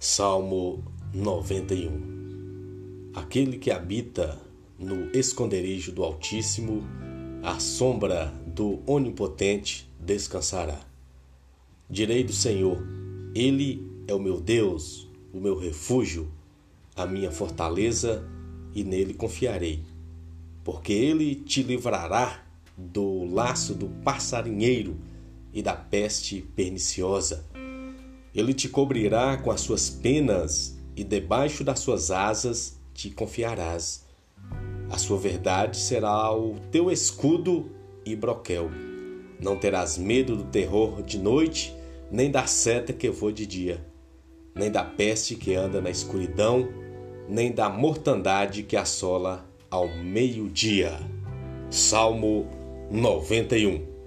Salmo 0.00 0.84
91 1.12 3.10
Aquele 3.12 3.58
que 3.58 3.72
habita 3.72 4.40
no 4.78 5.10
esconderijo 5.10 5.90
do 5.90 6.04
Altíssimo, 6.04 6.84
à 7.42 7.58
sombra 7.58 8.32
do 8.46 8.78
Onipotente 8.86 9.90
descansará. 9.98 10.78
Direi 11.90 12.22
do 12.22 12.32
Senhor: 12.32 12.78
Ele 13.34 13.90
é 14.06 14.14
o 14.14 14.20
meu 14.20 14.40
Deus, 14.40 15.08
o 15.34 15.40
meu 15.40 15.58
refúgio, 15.58 16.30
a 16.94 17.04
minha 17.04 17.32
fortaleza, 17.32 18.24
e 18.72 18.84
nele 18.84 19.14
confiarei. 19.14 19.82
Porque 20.62 20.92
ele 20.92 21.34
te 21.34 21.60
livrará 21.60 22.46
do 22.76 23.24
laço 23.24 23.74
do 23.74 23.88
passarinheiro 24.04 24.96
e 25.52 25.60
da 25.60 25.74
peste 25.74 26.40
perniciosa 26.54 27.44
ele 28.38 28.54
te 28.54 28.68
cobrirá 28.68 29.36
com 29.36 29.50
as 29.50 29.60
suas 29.60 29.90
penas 29.90 30.78
e 30.94 31.02
debaixo 31.02 31.64
das 31.64 31.80
suas 31.80 32.12
asas 32.12 32.78
te 32.94 33.10
confiarás. 33.10 34.04
A 34.88 34.96
sua 34.96 35.18
verdade 35.18 35.76
será 35.76 36.32
o 36.32 36.54
teu 36.70 36.88
escudo 36.88 37.68
e 38.06 38.14
broquel. 38.14 38.70
Não 39.40 39.56
terás 39.56 39.98
medo 39.98 40.36
do 40.36 40.44
terror 40.44 41.02
de 41.02 41.18
noite, 41.18 41.74
nem 42.12 42.30
da 42.30 42.46
seta 42.46 42.92
que 42.92 43.10
voa 43.10 43.32
de 43.32 43.44
dia, 43.44 43.84
nem 44.54 44.70
da 44.70 44.84
peste 44.84 45.34
que 45.34 45.54
anda 45.54 45.80
na 45.80 45.90
escuridão, 45.90 46.68
nem 47.28 47.50
da 47.50 47.68
mortandade 47.68 48.62
que 48.62 48.76
assola 48.76 49.44
ao 49.68 49.88
meio-dia. 49.88 50.96
Salmo 51.70 52.48
91 52.88 53.97